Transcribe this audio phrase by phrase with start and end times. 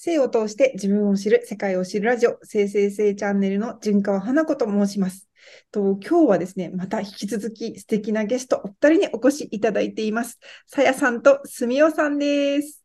[0.00, 5.28] 性を通して自分を知る、世界を知るラジオ、性性性チャンネルの純川花子と申します。
[5.72, 10.38] と今日はですね、また引き続き素敵なゲストお二人にお越しいただいています。
[10.68, 12.84] さやさんとすみおさんです。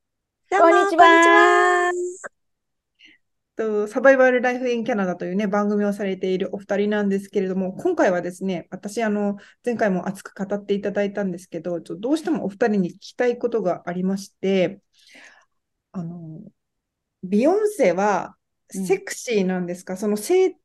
[0.50, 1.92] こんにちは
[3.58, 14.80] とサバイバルライフインキャナダというね、番組をされているお二人なんですけれども、今回はですね、私、あの、前回も熱く語っていただいたんですけど、ちょどうしてもお二人に聞きたいことがありまして、
[15.96, 16.23] あの、
[17.34, 18.36] ビヨンセは
[18.70, 20.56] セクシーなんですか、その性、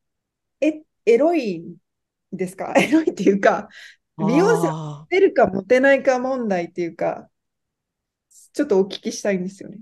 [0.61, 1.77] え、エロいん
[2.31, 2.73] ですか？
[2.77, 3.69] エロいっていうか、
[4.19, 7.27] ビヨンセはあモテるかモテないか問題っていうか、
[8.53, 9.79] ちょっとお聞きしたいんですよね。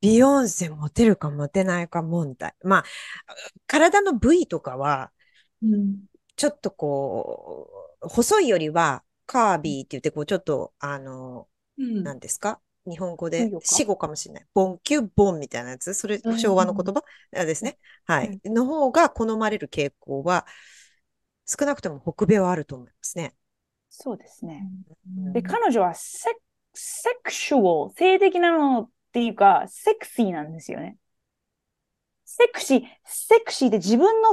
[0.00, 2.54] ビヨンセモテるかモテないか問題。
[2.62, 2.84] まあ、
[3.66, 5.12] 体の部位とかは、
[5.62, 6.08] うん。
[6.36, 7.68] ちょっとこ
[8.02, 11.48] う、細いよりはカービーって言って、こう、ちょっと、あの、
[11.78, 12.04] うん。
[12.04, 12.60] 何ですか？
[12.88, 14.46] 日本語で死語かもしれない。
[14.54, 15.94] ボンキュボンみたいなやつ？
[15.94, 17.02] それうん、昭和の言葉？
[17.36, 17.78] あですね。
[18.06, 18.40] はい。
[18.44, 20.46] の方が好まれる傾向は、
[21.46, 23.34] 少なくとも北米はあると思いますね。
[23.90, 24.68] そうですね。
[25.24, 26.30] うんで、彼女はセ
[26.74, 30.96] セクシュアル、性的なのっていうか、セクシーなんですよね。
[32.24, 34.32] セクシー、セクシーで自分の、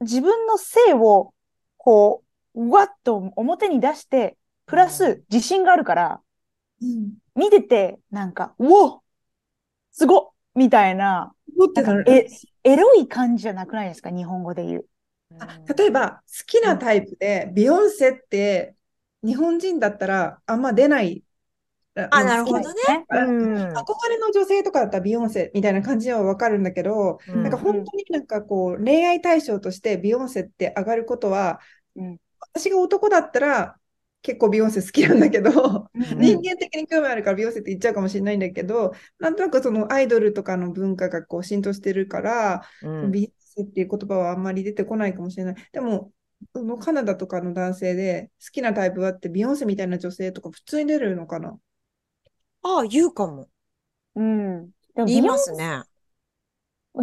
[0.00, 1.32] 自分の性を、
[1.76, 6.22] こう、わっと表に出して、プラス自信があるから、
[6.82, 7.12] うん。
[7.34, 9.02] 見てて、なんか、うお
[9.92, 11.32] すごっみたいな、
[11.74, 12.26] なんかえ
[12.64, 14.10] エロい感じじゃなくないですか？
[14.10, 14.86] 日本語で言う。
[15.38, 18.74] あ例えば、好きなタイプで、ビヨンセって、
[19.24, 21.22] 日本人だったらあんま出ない。
[22.10, 23.06] あなるほどねね。
[23.08, 23.54] うん。
[23.72, 31.58] 憧れの女性とかだったらビヨンセみたいな感じはわかるんだけど、うんなんか本当になんかこう恋愛対象としてビヨンセって上がることは、
[31.94, 32.18] うん
[32.52, 33.76] 私が男だったら
[34.22, 45.54] 結構ビヨンセ好きなんだけど、うん人間的に興味あるからビヨンセって言っちゃうかもしれないんだけど、なんとなくそのアイドルとかの文化がこう浸透してるから、うんビヨンセっていう言葉はあんまり出てこないかもしれない。
[45.72, 46.10] でも、
[46.54, 51.56] そのカナダとかの男性で好きなタイプはってビヨンセみたいな女性とか普通に出るのかな？
[52.62, 53.48] ああ、言うかも。
[54.16, 54.66] うん。
[54.94, 55.82] でも言いビヨンますね。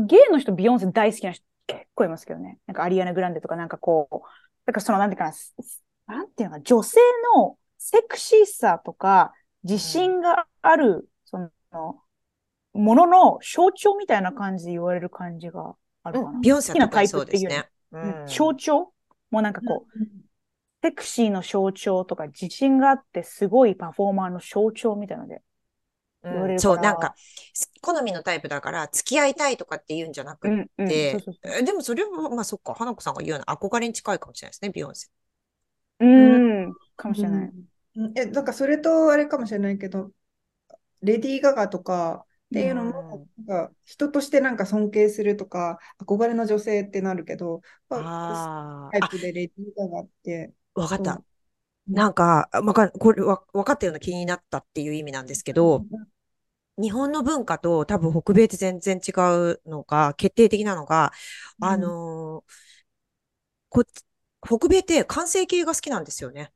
[0.07, 2.59] ゲイの人、ビヨンセ大好きな人結構いますけどね。
[2.67, 4.17] なんかアリアナ・グランデとかなんかこう、
[4.65, 5.53] なんかそのなんていうかな、す
[6.07, 6.99] なんていうのかな、女性
[7.35, 9.33] のセクシーさとか
[9.63, 11.49] 自信がある、その、
[12.73, 16.39] ものの象徴みたいな感じで言われる感じがあるかな。
[16.39, 17.69] ビヨンセは好きなタイ特にそうプっていうよりですね。
[17.91, 18.93] ううんん象徴？
[19.29, 19.99] もうなんかこう、
[20.81, 25.41] セクシーの象徴とか自信があってすごいパフォーマーの象徴みたいなので。
[26.25, 27.15] 言われるそう、からなんか、
[27.53, 31.17] す好みのタイプだから、付き合いたいとかって言うんじゃなくん、うんて
[31.65, 35.09] でもそれは、まあそっか、花子さんが言うような憧れに近いかもしれないですね、ビヨンセ。
[36.15, 36.21] う
[36.69, 37.53] ん、かもしれない。
[37.95, 38.13] うん。
[38.15, 40.11] え、なんかそれとあれかもしれないけど、
[41.01, 42.93] レディー・ガガとかっていうのも、
[43.47, 51.23] なんか人としてなんか尊敬するとか、憧れの女性ってなるけど、あタイプでレディー・ガガって、あ、わかった。
[51.87, 51.93] う。
[51.93, 55.87] んなんか、わか、これわ、分かったような気になったっていう意味なんですけど、
[56.79, 61.11] 日本の文化と多分北米って全然違うのが、決定的なのが、
[61.59, 62.53] うんあのー
[63.69, 64.03] こっち、
[64.45, 66.51] 北米って完成形が好きなんですよね。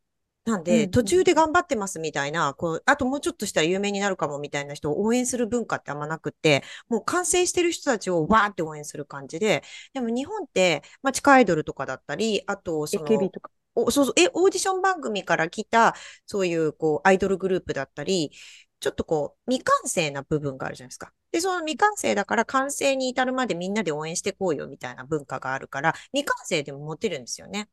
[0.45, 13.51] なんで、うん途中で頑張ってますみたいな、こう、あともうちょっとしたら有名になるかもみたいな人を応援する文化ってあんまなくって、もう完成してる人たちをわーって応援する感じで、でも日本って、まあ、地下アイドルとかだったり、あと、その、AKB とか。
[13.75, 15.95] お、そうそう、え、オーディション番組から来た、
[16.25, 18.31] そういう、こう、アイドルグループだったり、
[18.79, 21.11] ちょっとこう、未完成な部分があるじゃないですか。
[21.31, 27.69] で、その未完成だから完成に至るまでみんなで応援してこうよみたいな文化があるから、未完成でもモテるんですよね。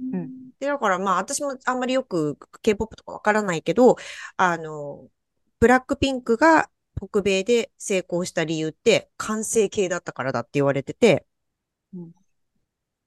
[0.00, 3.96] うんで、だからまあ、私もあんまりよく K-POP とかわからないけど、
[4.36, 5.08] あの、
[5.58, 11.26] ブラックピンクが北米で成功した理由って完成形だったからだって言われてて、
[11.94, 12.12] うん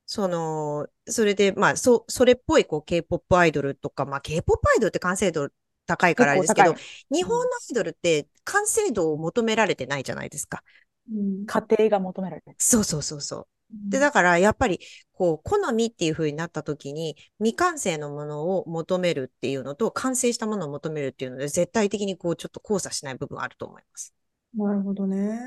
[0.08, 5.50] その、それで、まあ、そ、それっぽい、こう、K-POP アイドルとか、まあ、K-POP アイドルって完成度
[5.88, 6.76] 高いからあれですけど
[7.12, 10.64] 日本のアイドルって完成度を求められてないじゃないですか。
[11.12, 12.56] うん家庭が求められる。
[12.58, 13.48] そうそうそうそう。
[13.90, 14.80] で、だから、やっぱり、
[15.14, 24.14] こう、好みっていう風になった時に、未完成のものを求めるっていうのと、完成したものを求めるっていうので、絶対的にこう、ちょっと交差しない部分あると思います。
[24.56, 25.38] なるほどね。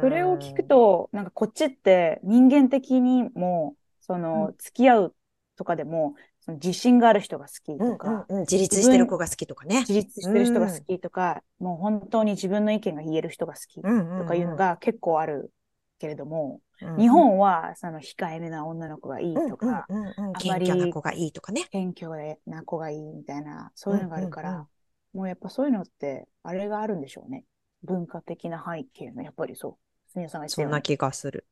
[0.00, 5.14] それを聞くと、なんかこっちって人間的にも、その、付き合う
[5.56, 9.80] とかでも、その自信がある人が好きうんとか、うんうん、自立してる子が好きとかね。
[9.80, 15.52] 自立してる人が好きとか、もう本当に自分の意見が言える人が好きとうんうんかいうのが結構ある
[16.00, 21.66] けれども、うん日本はその控えめな女の子がいいうんとか、うんうん謙り虚な子がいいとかね。
[21.70, 24.66] 謙虚な子がいいみたいな、そういうのがあるから、うんうん
[25.12, 27.44] もうやっぱそういうのって、あれがあるんでしょうね。
[27.82, 29.70] 文化的な背景の、やっぱりそ
[30.06, 30.12] う。
[30.12, 31.48] すみさんがそんな気がする。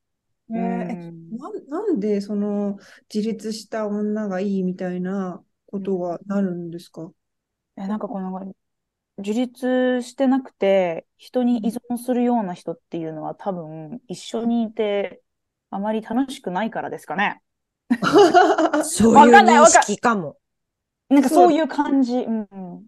[0.51, 2.79] えーえうんななんでその
[3.13, 7.11] 自立した女がいいみたいなことがなるんですか？
[7.77, 8.55] え、なんかこの、
[9.19, 15.23] 自立してなくて、人に依存するような人っていうのは多分、一緒にいて、
[15.71, 17.43] あまり楽しくないからですかね。
[18.85, 20.37] そうわいう認かんないわかん識かも。
[21.09, 22.19] なんかそういう感じ。
[22.19, 22.87] うんうん。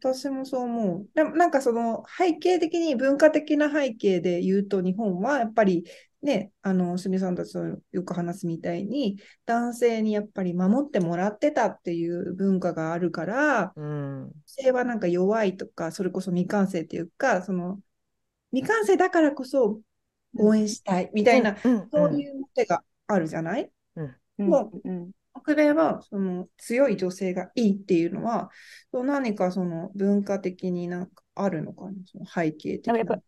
[0.00, 1.08] 私もそう思う。
[1.14, 5.84] でもなんかその背景的に文化的な背景で言うと日本はやっぱり
[6.22, 14.22] ね、あの、すみさんたちとよく話すみたいに男性にやっぱり守ってもらってたっていう文化があるから、うん。
[14.24, 17.78] 女性はなんか弱いとか、それこそ未完成っていうか、その
[18.52, 19.80] 未完成だからこそ
[20.38, 23.70] 応援したいみたいな、うんそういう手があるじゃない？
[23.96, 24.48] うん。
[24.48, 25.10] もうん。
[25.38, 28.50] 北米はその強い女性がいいっていうのは、
[28.90, 33.20] そう何かその文化的になんかあるのかな、その背景的な。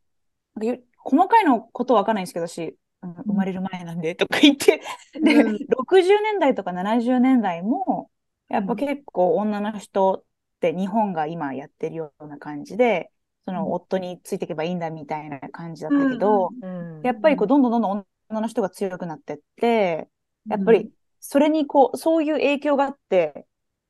[1.04, 3.14] 細かいのことわかんないんですけど、私、うん。
[3.14, 4.80] 生まれる前なんでとか言って、
[5.14, 5.58] で、うん。
[5.68, 8.10] 60年代とか70年代も、
[8.48, 10.24] やっぱ結構女の人っ
[10.60, 13.10] て日本が今やってるような感じで、
[13.44, 17.02] その夫についていけばいいんだみたいな感じだったけど、うん。
[17.02, 20.08] やっぱりこうどんどんどんどん女の人が強くなってって、
[20.50, 20.90] やっぱり
[21.20, 23.46] それにこう、そういう影響があって、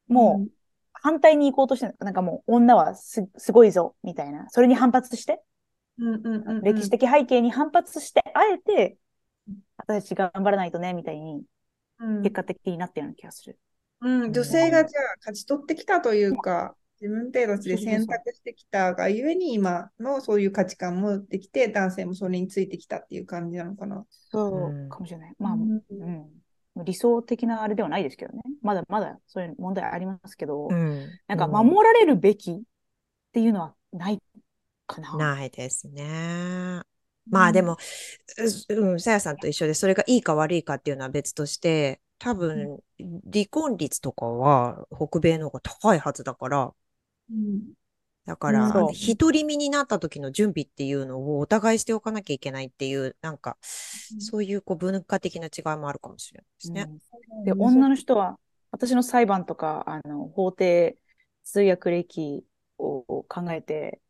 [0.08, 0.50] もう
[0.92, 4.48] 反対に行こうとしてる、なんかもう女はすすごいぞ、みたいな。
[4.50, 5.40] それに反発して、
[6.62, 8.96] 歴史的背景に反発して、あえて、
[9.76, 11.42] 私たち頑張らないとね、みたいに、
[12.00, 12.22] うん。
[12.22, 13.58] 結果的になってるような気がする。
[14.00, 24.04] うん、女性がじゃあ勝ち取ってきたというか、自分たちで選択してきたがゆえに今のそういう価値観もできて、男性もそれについてきたっていう感じなのかな。
[24.10, 24.70] そう。
[24.70, 24.88] うん。
[24.88, 25.34] かもしれない。
[25.38, 25.58] まあ、う
[25.90, 26.10] うん。
[26.80, 26.84] ん。
[26.84, 28.42] 理想的なあれではないですけどね。
[28.62, 31.08] まだまだそういう問題ありますけど、うん。
[31.26, 32.60] なんか守られるべきっ
[33.32, 34.20] ていうのはない
[34.88, 35.16] かな。
[35.16, 36.82] ないですね。
[37.30, 37.76] まあでも、
[38.68, 46.72] ううん、さやさんと一緒で、それがいいか悪いかっていうのは別として、多分、離婚率とかは北米の方が高いはずだから、
[47.30, 47.74] うん。
[48.28, 56.88] だから、独り身になった時の準備っていうのをお互いしておかなきゃいけないっていう、なんか、そういうこう文化的な違いもあるかもしれないですね。
[57.30, 57.44] うん。
[57.44, 58.38] で、女の人は、
[58.70, 60.98] 私の裁判とか、あの、法廷
[61.42, 62.44] 通訳歴
[62.76, 64.07] を考えて、え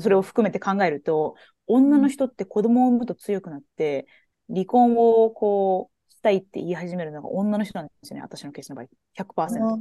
[0.00, 1.34] それを含めて考えると、
[1.66, 4.06] 女の人って子供を産むと強くなって、
[4.48, 8.86] 離婚をこう、したいって言い始めるのが女の人なんですよね、私のケースの場合。
[9.14, 9.80] 100%。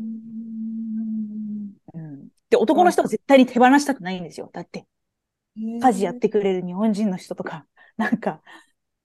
[1.93, 2.29] うん。
[2.49, 4.49] で、男の人は絶対に手放したくないんですよ。
[4.53, 4.87] だって、
[5.81, 7.65] 家事やってくれる日本人の人とか、
[7.97, 8.41] なんか、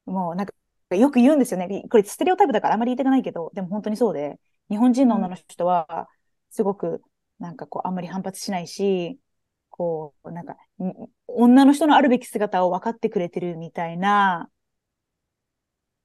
[0.06, 0.54] もうなんか、
[0.96, 1.84] よく言うんですよね。
[1.90, 4.38] これステレオタイプだからあんまり言いたくないけど、でも本当にそうで、
[4.70, 6.08] 日本人の女の人は、
[6.50, 7.02] すごく、
[7.38, 9.18] なんかこう、あんまり反発しないし、
[9.72, 10.94] こう、なんか、ん
[11.28, 14.50] 女の人のあるべき姿を分かってくれてるみたいな、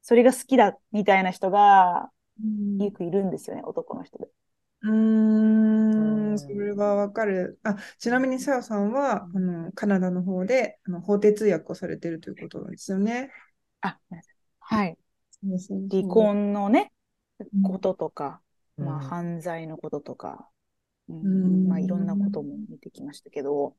[0.02, 4.28] それが好きだみたいな人が、うんよくいるんですよね、男の人で。
[4.82, 4.92] うー
[5.94, 6.00] う
[6.34, 7.60] んん、それはわかる。
[7.64, 13.32] あ、ちなみにさやさんは、あの、カナダの方で、あの、法廷通訳をされてるということなんですよね。
[13.82, 14.00] あ。
[14.60, 14.98] はい。
[15.90, 16.92] 離婚のね、
[17.40, 18.42] うんこととか、
[18.78, 20.50] まあ、うん犯罪のこととか、
[21.10, 21.30] うん。
[21.44, 21.68] うん。
[21.68, 23.76] まあ、いろんなことも見てきましたけど、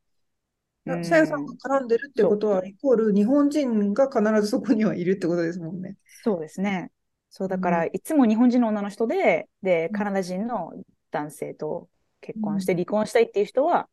[1.02, 5.96] さやさんが絡んでるってことは、イコール日本人が必ずそこにはいるってことですもんね。
[6.22, 6.90] そうですね。
[7.30, 9.98] そう、だうから、いつも日本人の女の人で、で、うん。
[9.98, 10.72] カナダ人の
[11.10, 11.88] 男性と
[12.20, 13.88] 結婚して離婚したいっていう人は、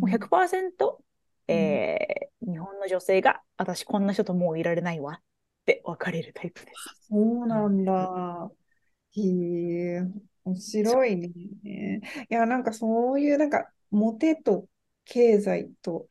[0.00, 1.04] もう100%、
[1.48, 5.22] えー日本の女性が、私こんな人ともういられないわっ
[5.66, 6.94] て別れるタイプです。
[7.08, 8.50] そうなんだ。
[9.12, 10.02] へえ、
[10.44, 12.00] 面白いね。
[12.30, 14.68] いや、なんかそういう、なんか、モテと
[15.04, 16.08] 経済と、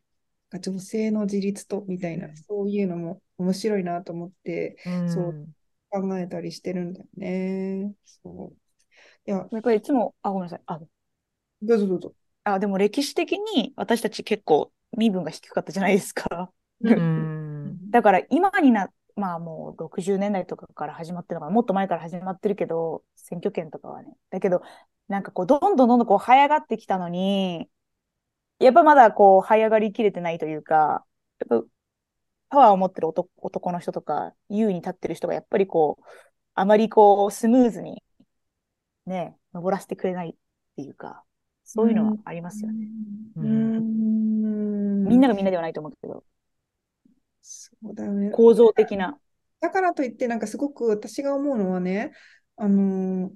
[0.61, 5.39] 女性の自立と、みたいな、そういうのも面白いなと思ってそう
[5.89, 7.95] 考えたりしてるんだよね。
[8.05, 8.57] そう。
[9.29, 10.61] いや、やっぱりいつも、あ、ごめんなさい。
[10.67, 10.79] あ、
[11.61, 12.15] どうぞどうぞ。
[12.43, 16.51] あ、でも歴史的に私たち結構身分が低かったじゃないですか。
[16.81, 16.93] うん。
[17.63, 17.91] うん。
[17.91, 24.13] だから今にな、まあもう60年代とかから始まってるのかな、もっと前から始まってるけど、選挙権とかはね。
[24.29, 24.61] だけど、
[25.07, 27.69] なんかこう、どんどんどんどんこう、這い上がってきたのに、
[28.59, 31.05] やっぱまだこう、這い上がりきれてないというか、
[31.49, 31.67] やっぱ、
[32.49, 36.03] パワーを持ってる男男の人とか、優位に立ってる人がやっぱりこう、
[36.55, 38.03] あまりこう、スムーズに、
[39.05, 40.33] ね、登らせてくれないっ
[40.75, 41.23] ていうか、
[41.63, 42.87] そういうのはありますよね。
[43.37, 45.05] うーん。
[45.07, 46.23] みんながみんなではないと思うけど、
[47.41, 48.31] そうだよね。
[48.31, 49.17] 構造的な。
[49.59, 52.11] だからといって、なんかすごく私が思うのはね、
[52.55, 53.33] あのー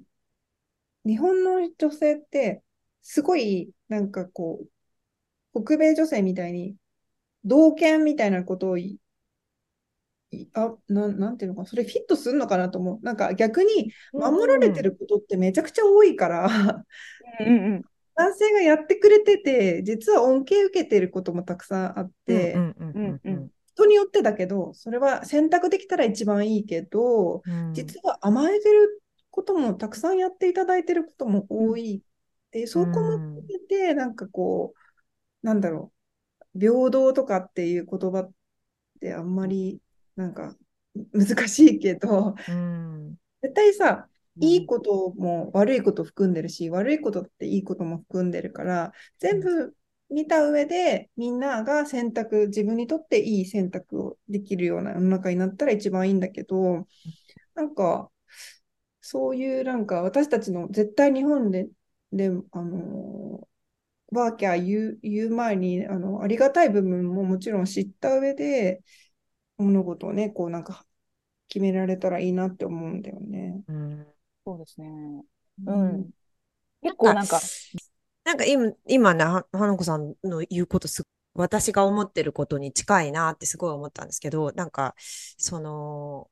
[1.06, 2.62] 日本の女性って、
[3.02, 4.64] すごい、なんかこ
[5.54, 6.76] う、北米女性みたいに、
[7.44, 8.78] 同権みたいなことを
[10.54, 13.04] あな、なんていうのかな、それフィットするのかなと思う。
[13.04, 16.84] なんか逆に守られてることってめちゃくちゃ多いから、
[17.40, 17.82] うんうん。
[18.16, 27.74] 男性がやってくれてて、実は恩恵受けてることもたくさんあって、うんうんうんうん人によってだけど、それは選択できたら一番いいけど、うん。
[27.74, 34.74] 実は甘えてることもたくさんやっていただいてることも多いって、そこも含めて、なんかこ
[35.42, 35.92] う、なんだろ
[36.54, 38.32] う、平等とかっていう言葉っ
[39.00, 39.80] てあんまり
[40.16, 40.54] なんか
[41.12, 43.16] 難しいけど、うん。
[43.42, 44.08] 絶対さ、
[44.40, 49.74] いいことも悪いこと含んでるし、悪いことっていいことも含んでるから、全部
[50.10, 56.86] 見た上でみんなが選択、自分にとっていい選択をできるような世の中になったら一番いいんだけど、
[57.54, 58.10] なんか、
[59.00, 61.68] そういうなんか私たちの絶対日本で、
[62.12, 63.48] で、あの、
[64.12, 68.82] ワーキャー言う、言う前に、あの、ありがたい部分ももちろん知った上で、
[69.58, 70.86] 物事をね、こうなんか
[71.48, 73.62] 決められたらいいなって思うんだよね。
[73.68, 74.06] うん
[74.46, 75.24] そうですね。
[75.66, 76.10] ううん。
[76.82, 77.40] 結構なんか、
[78.24, 84.94] なんか今、今ね、は花子さんの言うことす、私が思ってることに近いなってすごい思ったんですけど、なんか、
[85.38, 86.30] その、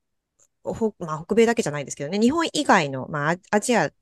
[0.65, 3.95] ほ、まあ、北米だけじゃないですけどね、日本以外の、まあ、アアジアっ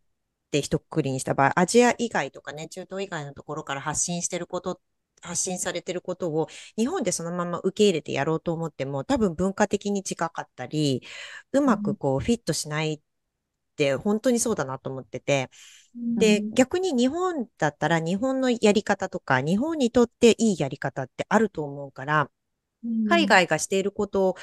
[0.50, 4.80] て一括りにした場合、アジア以外とかね、中東以外のところから発信してること、
[5.22, 11.02] 発信されてることを日本でそのまま受け入れてやろうと思っても、多分文化的に近かったり、
[11.52, 13.02] うまくこうフィットしない
[13.72, 15.50] って本当にそうだなと思ってて、
[16.16, 22.30] で、逆に日本だったら日本のやり方とか、日本にとっていいやり方ってあると思うから、
[23.04, 24.36] 海外がしていること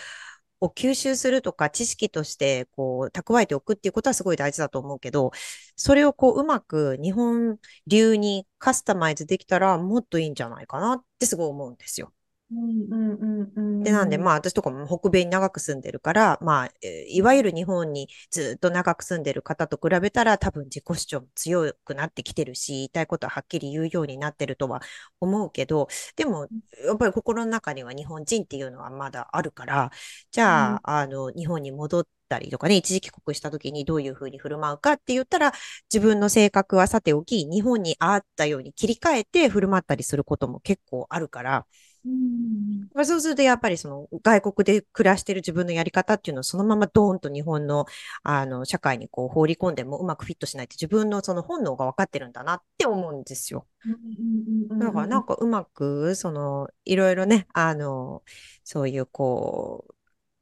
[0.60, 5.32] を吸収するとか、知識としてこう蓄えておくっていうことはすごい大事だと思うけど、
[5.76, 12.14] それをこううまく日本流にカスタマイズできたらもっといいんじゃないかなってすごい思うんですよ。
[12.50, 13.84] うんうんうんうん。
[13.84, 24.82] で、なんで、まあ、私とかも北米に長く住んでるから、まあ、えーいわゆる日本にずっと長く住んでる方と比べたら、多分自己主張も強くなってきてるし、言いたいことははっきり言うようになってるとは
[25.20, 26.48] 思うけど、でも、
[26.86, 29.92] やっぱり心の中には日本人っていうのはまだあるから、
[30.32, 35.52] じゃあ、あの、日本に戻ったりとかね、一時帰国した時にどういうふうに振る舞うかって言ったら、
[35.94, 41.66] 自分の性格はさておき、日本にあったように切り替えて振る舞ったりすることも結構あるから、
[42.08, 47.86] うんまあそうするとやっぱりその外国で暮らしてる自分のやり方っていうのをそのままドーンと日本の
[48.24, 53.68] あの社会にこう放り込んでもうまくフィットしないって自分のその本能が分かってるんだなって思うんですよ。
[53.86, 58.24] うんだからなんかうまくそのいろいろね、あの、
[58.64, 59.94] そういうこう、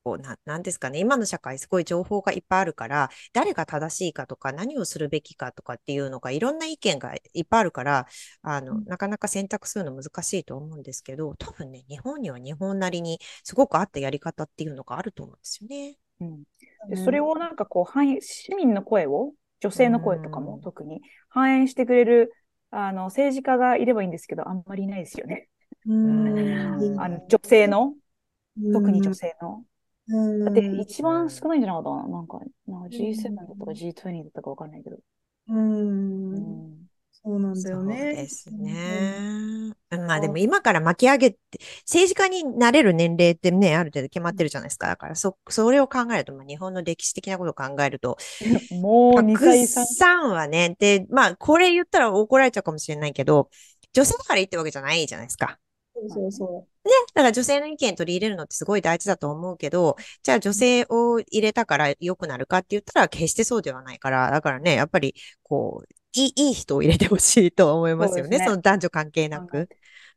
[0.06, 8.08] こうな、なんですかね、今の社会すごい情報がいっぱいあるから、誰が正しいかとか何をするべきかとかっていうのがいろんな意見がいっぱいあるから、
[8.44, 15.98] あの、うんなかなか選択するの難しいと思うんですけど、多分ね、日本には日本なりにすごく合ったやり方っていうのがあると思うんですよね。
[16.22, 16.44] うん
[16.90, 22.32] でそれをなんかこう反映、市民の声を、女性の声とかうんも特に反映してくれる、
[22.70, 25.50] あの、政治家がいればいいんですけど、あんまりいないですよね。
[25.88, 27.96] うん あの、女性の、
[28.72, 29.28] 特に女性。
[29.30, 29.66] 性の？
[30.08, 32.08] うんだって一番少ないんじゃなかったかな？
[32.18, 34.98] なんか、なんか G7 だったか G20 だったかわかんないけど。
[35.48, 38.14] うんうんそうなんだそうよね。
[38.14, 39.74] ですね。
[39.90, 41.40] まあでも今から巻き上げて、
[41.88, 44.88] 政治家になれる年齢ってね、ある程度決まってるじゃないですか。
[44.88, 48.18] だからそ、それを考えると、まあ日本の歴史的なことを考えると、
[48.70, 53.50] もう2たく歳3さんはね、で、まあこれ言ったら怒られちゃうかもしれないけど、
[53.94, 55.58] 女性だからいいってわけじゃないじゃないですか。
[55.94, 56.68] そうそうそ
[57.14, 68.38] だから女性の意見取り入れるのってすごい大事だと思うけど、じゃあ女性を入れたから良くなるかって言ったら決してそうではないから、だからね、やっぱりこう、いい、いい人を入れてほしいとは思いますよね。
[68.38, 69.68] そねその男女関係なく。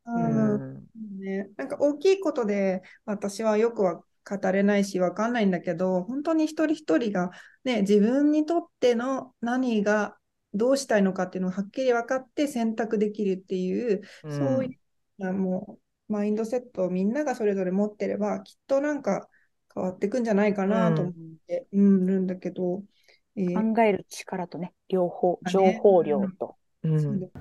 [0.05, 0.11] う。
[0.11, 0.87] ううんん。
[1.19, 7.31] ね、なんか大きいことで私はよくは語れないしわかんないんだけど、本当に一人一人が、
[7.63, 10.17] ね、自分にとっての何が
[10.53, 14.79] どうしたいのかっていうのをはっきり分かって選択できるっていう、そうい
[15.19, 19.29] うなもうマインドセットをみんながそれぞれ持ってれば、きっとなんか
[19.73, 21.13] 変わっていくんじゃないかなと思っ
[21.47, 22.83] て、うん、るんだけど、
[23.35, 23.75] えー。
[23.75, 25.51] 考える力とね、両方、ね。
[25.51, 26.55] 情報量と。
[26.83, 27.31] うん。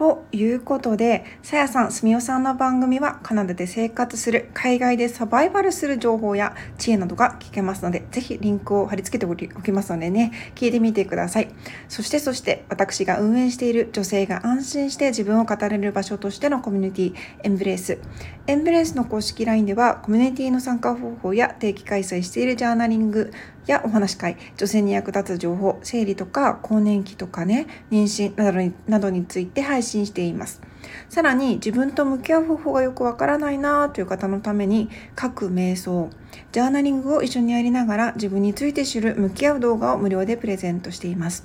[0.00, 11.50] ということで、さやさん、すみおさんの番組はカナダで生活する、海外でサバイバルする情報や知恵などが聞けますので、ぜひリンクを貼り付けておきますのでね、聞いてみてください。
[11.90, 17.98] そしてそして、私が運営している女性が安心して自分を語れる場所としてのコミュニティ、エンブレース。
[18.46, 23.34] エンブレースの公式 LINE では、コミュニティの参加方法や定期開催しているジャーナリング
[23.66, 30.60] やお話会、女性に役立つ情報、生理とか更年期とかね、妊娠などになどについて配信しています。
[31.08, 34.88] さらに自分と向き合う方法がよくわからないなという方のために
[35.20, 36.10] 書く瞑想、
[36.52, 41.44] ジャーナリングを一緒にやりながら自分について知る向き合う動画を無料でプレゼントしています。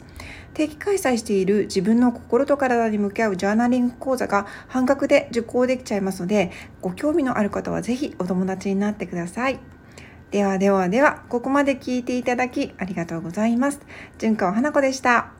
[0.53, 9.59] 定期開催している自分の心と体に向き合うジャーナリング講座が半額で受講できちゃいますので、ご興味のある方はぜひお友達になってください。
[10.35, 13.79] ではではでは、ここまで聞いていただきありがとうございます。
[14.17, 15.34] 純子花子でした。